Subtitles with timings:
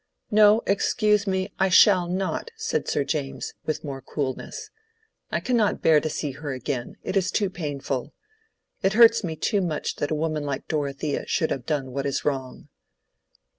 [0.31, 4.71] "No—excuse me—I shall not," said Sir James, with more coolness.
[5.29, 8.11] "I cannot bear to see her again; it is too painful.
[8.81, 12.25] It hurts me too much that a woman like Dorothea should have done what is
[12.25, 12.69] wrong."